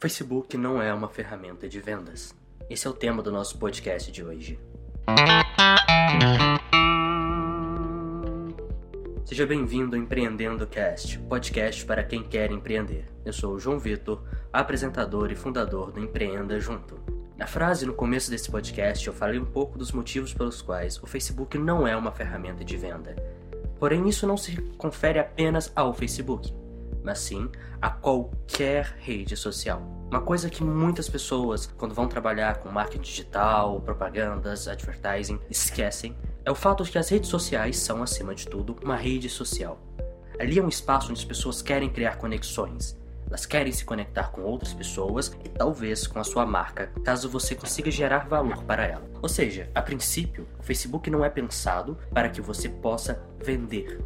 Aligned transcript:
Facebook 0.00 0.56
não 0.56 0.80
é 0.80 0.94
uma 0.94 1.08
ferramenta 1.08 1.68
de 1.68 1.80
vendas. 1.80 2.32
Esse 2.70 2.86
é 2.86 2.90
o 2.90 2.92
tema 2.92 3.20
do 3.20 3.32
nosso 3.32 3.58
podcast 3.58 4.12
de 4.12 4.22
hoje. 4.22 4.56
Seja 9.24 9.44
bem-vindo 9.44 9.96
ao 9.96 10.00
Empreendendo 10.00 10.68
Cast, 10.68 11.18
podcast 11.18 11.84
para 11.84 12.04
quem 12.04 12.22
quer 12.22 12.52
empreender. 12.52 13.06
Eu 13.24 13.32
sou 13.32 13.54
o 13.54 13.58
João 13.58 13.76
Vitor, 13.76 14.22
apresentador 14.52 15.32
e 15.32 15.34
fundador 15.34 15.90
do 15.90 15.98
Empreenda 15.98 16.60
Junto. 16.60 16.96
Na 17.36 17.48
frase 17.48 17.84
no 17.84 17.92
começo 17.92 18.30
desse 18.30 18.48
podcast, 18.48 19.04
eu 19.04 19.12
falei 19.12 19.40
um 19.40 19.44
pouco 19.44 19.76
dos 19.76 19.90
motivos 19.90 20.32
pelos 20.32 20.62
quais 20.62 21.02
o 21.02 21.08
Facebook 21.08 21.58
não 21.58 21.88
é 21.88 21.96
uma 21.96 22.12
ferramenta 22.12 22.64
de 22.64 22.76
venda. 22.76 23.16
Porém, 23.80 24.08
isso 24.08 24.28
não 24.28 24.36
se 24.36 24.62
confere 24.78 25.18
apenas 25.18 25.72
ao 25.74 25.92
Facebook 25.92 26.56
mas 27.08 27.20
sim 27.20 27.48
a 27.80 27.88
qualquer 27.88 28.94
rede 28.98 29.34
social. 29.34 29.80
Uma 30.10 30.20
coisa 30.20 30.50
que 30.50 30.62
muitas 30.62 31.08
pessoas, 31.08 31.64
quando 31.64 31.94
vão 31.94 32.06
trabalhar 32.06 32.58
com 32.58 32.68
marketing 32.68 33.02
digital, 33.02 33.80
propagandas, 33.80 34.68
advertising, 34.68 35.40
esquecem 35.48 36.14
é 36.44 36.50
o 36.50 36.54
fato 36.54 36.84
de 36.84 36.90
que 36.90 36.98
as 36.98 37.08
redes 37.08 37.30
sociais 37.30 37.78
são, 37.78 38.02
acima 38.02 38.34
de 38.34 38.46
tudo, 38.46 38.76
uma 38.84 38.94
rede 38.94 39.28
social. 39.30 39.80
Ali 40.38 40.58
é 40.58 40.62
um 40.62 40.68
espaço 40.68 41.10
onde 41.10 41.20
as 41.20 41.24
pessoas 41.24 41.62
querem 41.62 41.88
criar 41.88 42.16
conexões. 42.16 42.94
Elas 43.26 43.46
querem 43.46 43.72
se 43.72 43.86
conectar 43.86 44.30
com 44.30 44.42
outras 44.42 44.74
pessoas 44.74 45.34
e 45.42 45.48
talvez 45.48 46.06
com 46.06 46.18
a 46.18 46.24
sua 46.24 46.44
marca, 46.44 46.92
caso 47.04 47.28
você 47.28 47.54
consiga 47.54 47.90
gerar 47.90 48.28
valor 48.28 48.64
para 48.64 48.84
ela. 48.84 49.08
Ou 49.22 49.28
seja, 49.30 49.70
a 49.74 49.80
princípio, 49.80 50.46
o 50.58 50.62
Facebook 50.62 51.08
não 51.08 51.24
é 51.24 51.30
pensado 51.30 51.96
para 52.12 52.28
que 52.28 52.42
você 52.42 52.68
possa 52.68 53.22
vender. 53.42 53.98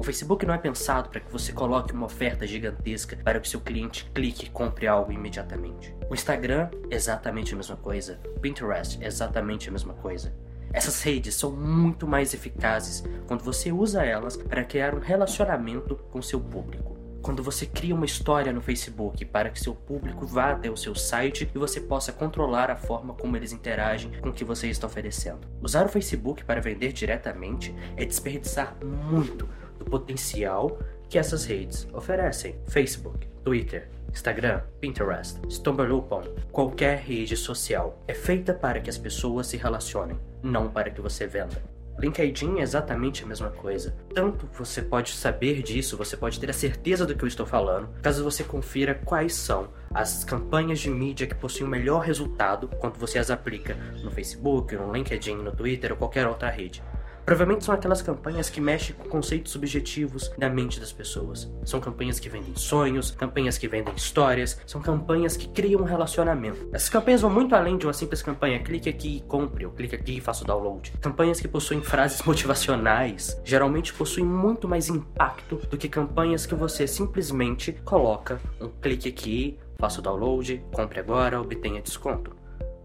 O 0.00 0.02
Facebook 0.02 0.46
não 0.46 0.54
é 0.54 0.56
pensado 0.56 1.10
para 1.10 1.20
que 1.20 1.30
você 1.30 1.52
coloque 1.52 1.92
uma 1.92 2.06
oferta 2.06 2.46
gigantesca 2.46 3.18
para 3.22 3.38
que 3.38 3.46
seu 3.46 3.60
cliente 3.60 4.10
clique 4.14 4.46
e 4.46 4.48
compre 4.48 4.86
algo 4.86 5.12
imediatamente. 5.12 5.94
O 6.08 6.14
Instagram 6.14 6.70
exatamente 6.90 7.52
a 7.52 7.56
mesma 7.58 7.76
coisa. 7.76 8.18
O 8.34 8.40
Pinterest 8.40 8.98
exatamente 9.04 9.68
a 9.68 9.72
mesma 9.72 9.92
coisa. 9.92 10.32
Essas 10.72 11.02
redes 11.02 11.34
são 11.34 11.52
muito 11.52 12.06
mais 12.06 12.32
eficazes 12.32 13.04
quando 13.26 13.44
você 13.44 13.70
usa 13.70 14.02
elas 14.02 14.38
para 14.38 14.64
criar 14.64 14.94
um 14.94 15.00
relacionamento 15.00 15.96
com 16.10 16.22
seu 16.22 16.40
público. 16.40 16.96
Quando 17.20 17.42
você 17.42 17.66
cria 17.66 17.94
uma 17.94 18.06
história 18.06 18.54
no 18.54 18.62
Facebook 18.62 19.22
para 19.26 19.50
que 19.50 19.60
seu 19.60 19.74
público 19.74 20.24
vá 20.24 20.52
até 20.52 20.70
o 20.70 20.78
seu 20.78 20.94
site 20.94 21.46
e 21.54 21.58
você 21.58 21.78
possa 21.78 22.10
controlar 22.10 22.70
a 22.70 22.76
forma 22.76 23.12
como 23.12 23.36
eles 23.36 23.52
interagem 23.52 24.12
com 24.22 24.30
o 24.30 24.32
que 24.32 24.46
você 24.46 24.68
está 24.68 24.86
oferecendo. 24.86 25.46
Usar 25.60 25.84
o 25.84 25.90
Facebook 25.90 26.42
para 26.42 26.62
vender 26.62 26.94
diretamente 26.94 27.74
é 27.98 28.06
desperdiçar 28.06 28.74
muito 28.82 29.46
do 29.80 29.84
potencial 29.84 30.78
que 31.08 31.18
essas 31.18 31.44
redes 31.44 31.88
oferecem. 31.92 32.54
Facebook, 32.68 33.26
Twitter, 33.42 33.88
Instagram, 34.12 34.60
Pinterest, 34.80 35.40
StumbleUpon, 35.48 36.22
qualquer 36.52 36.98
rede 36.98 37.36
social 37.36 37.98
é 38.06 38.14
feita 38.14 38.52
para 38.52 38.80
que 38.80 38.90
as 38.90 38.98
pessoas 38.98 39.46
se 39.46 39.56
relacionem, 39.56 40.18
não 40.42 40.68
para 40.68 40.90
que 40.90 41.00
você 41.00 41.26
venda. 41.26 41.60
LinkedIn 41.98 42.60
é 42.60 42.62
exatamente 42.62 43.24
a 43.24 43.26
mesma 43.26 43.50
coisa. 43.50 43.94
Tanto 44.14 44.48
você 44.54 44.80
pode 44.80 45.10
saber 45.10 45.62
disso, 45.62 45.98
você 45.98 46.16
pode 46.16 46.40
ter 46.40 46.48
a 46.48 46.52
certeza 46.52 47.04
do 47.04 47.14
que 47.14 47.22
eu 47.22 47.28
estou 47.28 47.44
falando, 47.44 47.90
caso 48.00 48.24
você 48.24 48.42
confira 48.42 48.94
quais 48.94 49.34
são 49.34 49.68
as 49.92 50.24
campanhas 50.24 50.78
de 50.78 50.88
mídia 50.88 51.26
que 51.26 51.34
possuem 51.34 51.66
o 51.66 51.70
melhor 51.70 52.00
resultado 52.00 52.68
quando 52.78 52.98
você 52.98 53.18
as 53.18 53.30
aplica 53.30 53.74
no 54.02 54.10
Facebook, 54.10 54.74
no 54.76 54.92
LinkedIn, 54.92 55.36
no 55.36 55.52
Twitter 55.52 55.92
ou 55.92 55.98
qualquer 55.98 56.26
outra 56.26 56.48
rede. 56.48 56.82
Provavelmente 57.24 57.64
são 57.64 57.74
aquelas 57.74 58.02
campanhas 58.02 58.50
que 58.50 58.60
mexem 58.60 58.94
com 58.96 59.08
conceitos 59.08 59.52
subjetivos 59.52 60.30
na 60.38 60.48
mente 60.48 60.80
das 60.80 60.92
pessoas. 60.92 61.50
São 61.64 61.80
campanhas 61.80 62.18
que 62.18 62.28
vendem 62.28 62.54
sonhos, 62.56 63.10
campanhas 63.10 63.58
que 63.58 63.68
vendem 63.68 63.94
histórias, 63.94 64.60
são 64.66 64.80
campanhas 64.80 65.36
que 65.36 65.48
criam 65.48 65.82
um 65.82 65.84
relacionamento. 65.84 66.68
Essas 66.72 66.88
campanhas 66.88 67.20
vão 67.20 67.30
muito 67.30 67.54
além 67.54 67.76
de 67.76 67.86
uma 67.86 67.92
simples 67.92 68.22
campanha 68.22 68.58
clique 68.60 68.88
aqui 68.88 69.18
e 69.18 69.20
compre, 69.20 69.64
ou 69.64 69.72
clique 69.72 69.94
aqui 69.94 70.18
e 70.18 70.20
faça 70.20 70.44
o 70.44 70.46
download. 70.46 70.92
Campanhas 71.00 71.40
que 71.40 71.48
possuem 71.48 71.82
frases 71.82 72.22
motivacionais 72.26 73.40
geralmente 73.44 73.92
possuem 73.92 74.26
muito 74.26 74.68
mais 74.68 74.88
impacto 74.88 75.56
do 75.56 75.76
que 75.76 75.88
campanhas 75.88 76.46
que 76.46 76.54
você 76.54 76.86
simplesmente 76.86 77.72
coloca 77.84 78.40
um 78.60 78.68
clique 78.68 79.08
aqui, 79.08 79.58
faça 79.78 80.00
o 80.00 80.02
download, 80.02 80.62
compre 80.72 81.00
agora, 81.00 81.40
obtenha 81.40 81.80
desconto. 81.80 82.40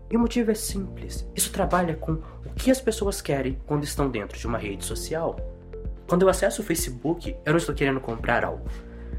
E 0.10 0.16
o 0.16 0.20
motivo 0.20 0.52
é 0.52 0.56
simples. 0.56 1.28
Isso 1.36 1.52
trabalha 1.52 1.96
com 1.96 2.22
que 2.56 2.72
as 2.72 2.82
pessoas 2.82 3.22
querem 3.22 3.58
quando 3.66 3.84
estão 3.84 4.10
dentro 4.10 4.38
de 4.38 4.48
uma 4.48 4.58
rede 4.58 4.86
social. 4.86 5.36
Quando 6.08 6.22
eu 6.22 6.30
acesso 6.30 6.62
o 6.62 6.66
Facebook, 6.66 7.36
eu 7.46 7.52
não 7.52 7.58
estou 7.58 7.74
querendo 7.74 8.00
comprar 8.00 8.46
algo. 8.46 8.66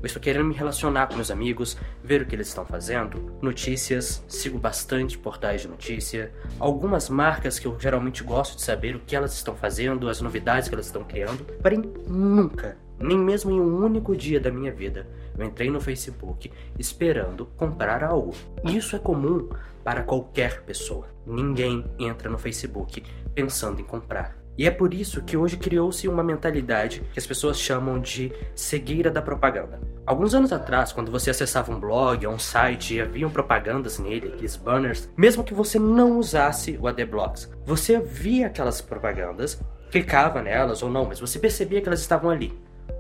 Eu 0.03 0.07
estou 0.07 0.23
querendo 0.23 0.45
me 0.45 0.55
relacionar 0.55 1.09
com 1.09 1.15
meus 1.15 1.31
amigos, 1.31 1.77
ver 2.05 2.23
o 2.23 2.27
que 2.27 2.35
eles 2.35 2.49
estão 2.49 2.65
fazendo, 2.65 3.35
notícias, 3.43 4.23
sigo 4.29 4.59
bastante 4.59 5.19
portais 5.19 5.63
de 5.63 5.69
notícia, 5.69 6.33
algumas 6.61 7.09
marcas 7.09 7.59
que 7.59 7.67
eu 7.67 7.77
geralmente 7.81 8.23
gosto 8.23 8.57
de 8.57 8.63
saber 8.63 8.95
o 8.95 9.01
que 9.01 9.17
elas 9.17 9.35
estão 9.35 9.57
fazendo, 9.57 10.09
as 10.09 10.21
novidades 10.21 10.69
que 10.69 10.75
elas 10.75 10.87
estão 10.87 11.03
criando. 11.03 11.45
Porém, 11.61 11.83
nunca, 12.07 12.77
nem 12.99 13.19
mesmo 13.19 13.51
em 13.51 13.61
um 13.61 13.85
único 13.85 14.17
dia 14.17 14.41
da 14.41 14.51
minha 14.51 14.73
vida, 14.73 15.07
eu 15.39 15.45
entrei 15.45 15.71
no 15.71 15.81
Facebook 15.81 16.51
esperando 16.79 17.47
comprar 17.57 18.03
algo. 18.03 18.35
Isso 18.65 18.97
é 18.97 18.99
comum 18.99 19.49
para 19.85 20.03
qualquer 20.03 20.63
pessoa. 20.63 21.07
Ninguém 21.27 21.85
entra 21.99 22.31
no 22.31 22.39
Facebook 22.39 23.03
pensando 23.35 23.81
em 23.81 23.85
comprar. 23.85 24.37
E 24.59 24.67
é 24.67 24.71
por 24.71 24.95
isso 24.95 25.23
que 25.23 25.37
hoje 25.37 25.59
criou-se 25.59 26.09
uma 26.09 26.23
mentalidade 26.23 27.03
que 27.13 27.19
as 27.19 27.27
pessoas 27.27 27.59
chamam 27.59 28.01
de 28.01 28.33
cegueira 28.55 29.11
da 29.11 29.21
propaganda. 29.21 29.79
Alguns 30.07 30.35
anos 30.35 30.53
atrás, 30.53 30.93
quando 30.93 31.11
você 31.11 31.31
acessava 31.31 31.71
um 31.71 31.79
blog 31.79 32.27
ou 32.27 32.33
um 32.33 32.39
site 32.39 32.95
e 32.95 33.01
haviam 33.01 33.29
propagandas 33.29 33.99
nele, 33.99 34.29
aqueles 34.29 34.57
banners, 34.57 35.11
mesmo 35.17 35.45
que 35.45 35.53
você 35.53 35.79
não 35.79 36.19
usasse 36.19 36.79
o 36.81 36.89
AdBlocks, 36.89 37.53
você 37.67 37.99
via 38.01 38.47
aquelas 38.47 38.81
propagandas, 38.81 39.61
clicava 39.91 40.41
nelas 40.41 40.83
ou 40.83 40.89
não, 40.89 41.05
mas 41.05 41.21
você 41.21 41.39
percebia 41.39 41.83
que 41.83 41.89
elas 41.89 42.01
estavam 42.01 42.31
ali. 42.31 42.57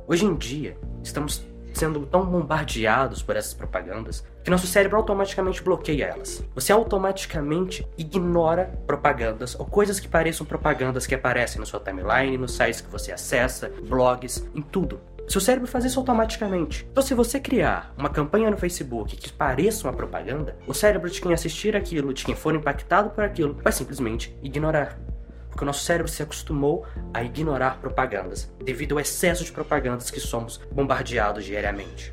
Hoje 0.08 0.24
em 0.24 0.36
dia, 0.36 0.78
estamos 1.02 1.44
sendo 1.74 2.06
tão 2.06 2.24
bombardeados 2.24 3.24
por 3.24 3.36
essas 3.36 3.52
propagandas 3.52 4.24
que 4.44 4.50
nosso 4.50 4.66
cérebro 4.66 4.96
automaticamente 4.96 5.60
bloqueia 5.60 6.04
elas. 6.04 6.44
Você 6.54 6.72
automaticamente 6.72 7.84
ignora 7.98 8.72
propagandas 8.86 9.58
ou 9.58 9.66
coisas 9.66 9.98
que 9.98 10.06
pareçam 10.06 10.46
propagandas 10.46 11.08
que 11.08 11.14
aparecem 11.14 11.58
na 11.58 11.66
sua 11.66 11.80
timeline, 11.80 12.38
nos 12.38 12.52
sites 12.52 12.80
que 12.80 12.90
você 12.90 13.10
acessa, 13.10 13.68
blogs, 13.88 14.48
em 14.54 14.62
tudo. 14.62 15.00
Seu 15.26 15.40
cérebro 15.40 15.66
faz 15.66 15.84
isso 15.84 15.98
automaticamente. 15.98 16.86
Então, 16.88 17.02
se 17.02 17.12
você 17.12 17.40
criar 17.40 17.92
uma 17.98 18.08
campanha 18.08 18.48
no 18.48 18.56
Facebook 18.56 19.16
que 19.16 19.32
pareça 19.32 19.88
uma 19.88 19.92
propaganda, 19.92 20.56
o 20.68 20.72
cérebro 20.72 21.10
de 21.10 21.20
quem 21.20 21.34
assistir 21.34 21.74
aquilo, 21.74 22.14
de 22.14 22.24
quem 22.24 22.36
for 22.36 22.54
impactado 22.54 23.10
por 23.10 23.24
aquilo, 23.24 23.58
vai 23.60 23.72
simplesmente 23.72 24.38
ignorar 24.40 24.96
porque 25.56 25.64
o 25.64 25.66
nosso 25.66 25.84
cérebro 25.84 26.06
se 26.06 26.22
acostumou 26.22 26.84
a 27.14 27.24
ignorar 27.24 27.80
propagandas, 27.80 28.52
devido 28.62 28.92
ao 28.92 29.00
excesso 29.00 29.42
de 29.42 29.50
propagandas 29.50 30.10
que 30.10 30.20
somos 30.20 30.58
bombardeados 30.70 31.46
diariamente. 31.46 32.12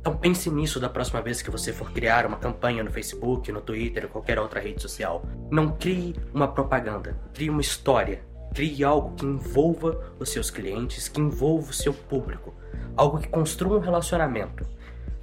Então 0.00 0.16
pense 0.16 0.50
nisso 0.50 0.80
da 0.80 0.88
próxima 0.88 1.20
vez 1.20 1.42
que 1.42 1.50
você 1.50 1.74
for 1.74 1.92
criar 1.92 2.24
uma 2.24 2.38
campanha 2.38 2.82
no 2.82 2.90
Facebook, 2.90 3.52
no 3.52 3.60
Twitter 3.60 4.04
ou 4.04 4.08
qualquer 4.08 4.38
outra 4.38 4.60
rede 4.60 4.80
social. 4.80 5.26
Não 5.50 5.72
crie 5.72 6.16
uma 6.32 6.48
propaganda, 6.48 7.14
crie 7.34 7.50
uma 7.50 7.60
história, 7.60 8.22
crie 8.54 8.82
algo 8.82 9.14
que 9.14 9.26
envolva 9.26 10.14
os 10.18 10.30
seus 10.30 10.50
clientes, 10.50 11.06
que 11.06 11.20
envolva 11.20 11.70
o 11.70 11.74
seu 11.74 11.92
público, 11.92 12.54
algo 12.96 13.18
que 13.18 13.28
construa 13.28 13.76
um 13.76 13.80
relacionamento. 13.80 14.66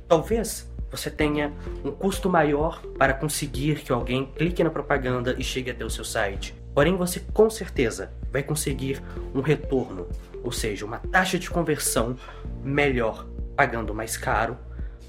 Talvez 0.08 0.72
você 0.92 1.10
tenha 1.10 1.52
um 1.84 1.90
custo 1.90 2.30
maior 2.30 2.84
para 3.00 3.16
conseguir 3.16 3.80
que 3.80 3.92
alguém 3.92 4.28
clique 4.28 4.64
na 4.64 4.70
propaganda 4.70 5.36
e 5.40 5.44
chegue 5.44 5.72
até 5.72 5.84
o 5.84 5.90
seu 5.90 6.06
site. 6.06 6.61
Porém, 6.74 6.96
você 6.96 7.22
com 7.34 7.50
certeza 7.50 8.12
vai 8.32 8.44
conseguir 8.44 9.02
um 9.36 9.42
retorno, 9.42 10.08
ou 10.44 10.52
seja, 10.52 10.86
uma 10.86 11.00
taxa 11.00 11.38
de 11.38 11.50
conversão 11.50 12.16
melhor, 12.64 13.28
pagando 13.56 13.94
mais 13.94 14.16
caro 14.16 14.58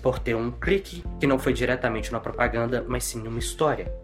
por 0.03 0.19
ter 0.19 0.35
um 0.35 0.51
clique 0.51 1.05
que 1.21 1.27
não 1.27 1.39
foi 1.39 1.53
diretamente 1.53 2.11
na 2.11 2.19
propaganda, 2.19 2.85
mas 2.87 3.05
sim 3.05 3.27
uma 3.27 3.39
história. 3.39 3.95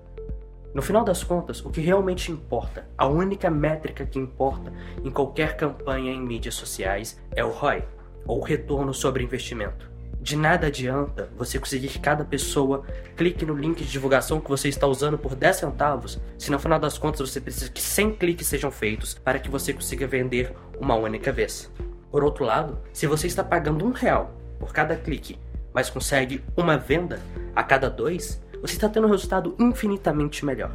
No 0.73 0.83
final 0.83 1.03
das 1.03 1.25
contas, 1.25 1.65
o 1.65 1.71
que 1.71 1.81
realmente 1.81 2.31
importa, 2.31 2.87
a 2.97 3.06
única 3.06 3.50
métrica 3.50 4.06
que 4.06 4.19
importa 4.19 4.73
em 5.03 5.11
qualquer 5.11 5.56
campanha 5.56 6.12
em 6.12 6.21
mídias 6.21 6.55
sociais 6.55 7.21
é 7.35 7.44
o 7.44 7.50
ROI, 7.50 7.83
ou 8.25 8.41
retorno 8.41 8.94
sobre 8.94 9.25
investimento. 9.25 9.91
De 10.29 10.37
nada 10.37 10.67
adianta 10.67 11.31
você 11.39 11.59
conseguir 11.59 11.89
que 11.89 11.99
cada 11.99 12.23
pessoa 12.23 12.85
clique 13.17 13.47
no 13.47 13.55
link 13.55 13.83
de 13.83 13.91
divulgação 13.91 14.43
que 14.43 14.51
você 14.51 14.69
está 14.69 14.87
usando 14.87 15.17
por 15.17 15.35
10 15.35 15.57
centavos, 15.57 16.21
se 16.37 16.51
no 16.51 16.59
final 16.59 16.79
das 16.79 16.99
contas 16.99 17.31
você 17.31 17.41
precisa 17.41 17.71
que 17.71 17.81
100 17.81 18.17
cliques 18.17 18.47
sejam 18.47 18.71
feitos 18.71 19.15
para 19.15 19.39
que 19.39 19.49
você 19.49 19.73
consiga 19.73 20.07
vender 20.07 20.55
uma 20.79 20.95
única 20.97 21.33
vez. 21.33 21.73
Por 22.11 22.23
outro 22.23 22.45
lado, 22.45 22.79
se 22.93 23.07
você 23.07 23.27
está 23.27 23.43
pagando 23.43 23.87
um 23.87 23.91
real 23.91 24.37
por 24.59 24.71
cada 24.71 24.95
clique, 24.97 25.39
mas 25.73 25.89
consegue 25.89 26.45
uma 26.55 26.77
venda 26.77 27.23
a 27.57 27.63
cada 27.63 27.89
dois, 27.89 28.39
você 28.61 28.75
está 28.75 28.87
tendo 28.87 29.07
um 29.07 29.11
resultado 29.11 29.57
infinitamente 29.59 30.45
melhor. 30.45 30.73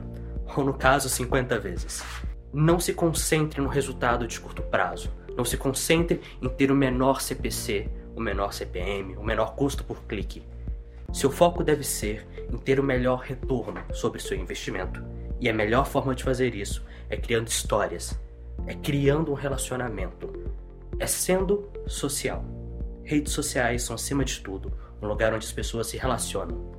Ou 0.57 0.63
no 0.63 0.73
caso, 0.73 1.07
50 1.07 1.59
vezes. 1.59 2.03
Não 2.51 2.79
se 2.79 2.91
concentre 2.91 3.61
no 3.61 3.69
resultado 3.69 4.25
de 4.25 4.39
curto 4.39 4.63
prazo. 4.63 5.11
Não 5.37 5.45
se 5.45 5.57
concentre 5.57 6.21
em 6.41 6.49
ter 6.49 6.71
o 6.71 6.75
menor 6.75 7.21
CPC 7.21 7.87
o 8.15 8.21
menor 8.21 8.53
CPM, 8.53 9.15
o 9.17 9.23
menor 9.23 9.55
custo 9.55 9.83
por 9.83 10.03
clique. 10.03 10.43
Seu 11.11 11.29
foco 11.29 11.63
deve 11.63 11.83
ser 11.83 12.27
em 12.51 12.57
ter 12.57 12.79
o 12.79 12.83
melhor 12.83 13.19
retorno 13.19 13.81
sobre 13.93 14.19
seu 14.19 14.37
investimento. 14.37 15.03
E 15.39 15.49
a 15.49 15.53
melhor 15.53 15.85
forma 15.85 16.15
de 16.15 16.23
fazer 16.23 16.55
isso 16.55 16.83
é 17.09 17.17
criando 17.17 17.47
histórias, 17.47 18.19
é 18.65 18.73
criando 18.73 19.31
um 19.31 19.35
relacionamento, 19.35 20.31
é 20.99 21.05
sendo 21.05 21.69
social. 21.85 22.43
Redes 23.03 23.33
sociais 23.33 23.83
são, 23.83 23.95
acima 23.95 24.23
de 24.23 24.39
tudo, 24.39 24.71
um 25.01 25.07
lugar 25.07 25.33
onde 25.33 25.45
as 25.45 25.51
pessoas 25.51 25.87
se 25.87 25.97
relacionam. 25.97 26.71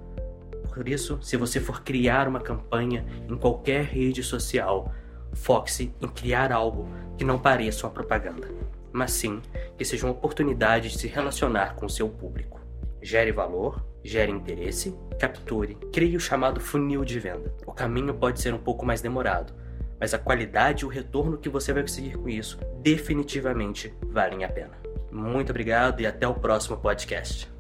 Por 0.73 0.89
isso, 0.89 1.19
se 1.23 1.37
você 1.37 1.61
for 1.61 1.83
criar 1.83 2.27
uma 2.27 2.41
campanha 2.41 3.05
em 3.29 3.37
qualquer 3.37 3.85
rede 3.85 4.23
social, 4.23 4.93
foque-se 5.35 5.95
em 6.01 6.09
criar 6.09 6.51
algo 6.51 6.89
que 7.17 7.25
não 7.25 7.39
pareça 7.39 7.87
uma 7.87 7.93
propaganda, 7.93 8.49
mas 8.93 9.13
sim 9.13 9.41
que 9.77 9.85
seja 9.85 10.07
uma 10.07 10.13
oportunidade 10.13 10.91
de 10.91 10.99
se 10.99 11.07
relacionar 11.07 11.75
com 11.75 11.87
o 11.87 11.91
seu 11.91 12.09
público. 12.09 12.61
Gere 13.03 13.33
valor, 13.33 13.85
gere 14.03 14.33
interesse, 14.33 14.95
capture, 15.19 15.75
crie 15.93 16.17
o 16.17 16.21
chamado 16.21 16.61
funil 16.61 17.05
de 17.05 17.19
venda. 17.19 17.55
O 17.67 17.73
caminho 17.73 18.15
pode 18.15 18.41
ser 18.41 18.55
um 18.55 18.59
pouco 18.59 18.85
mais 18.85 19.01
demorado, 19.01 19.53
mas 20.01 20.15
a 20.15 20.19
qualidade 20.19 20.85
e 20.85 20.87
o 20.87 20.91
retorno 20.91 21.39
que 21.39 21.49
você 21.49 21.73
vai 21.73 21.83
conseguir 21.83 22.17
com 22.17 22.29
isso 22.29 22.59
definitivamente 22.81 23.95
valem 24.07 24.45
a 24.45 24.49
pena. 24.49 24.79
Muito 25.11 25.51
obrigado 25.51 26.01
e 26.01 26.07
até 26.07 26.27
o 26.27 26.35
próximo 26.35 26.77
podcast. 26.77 27.54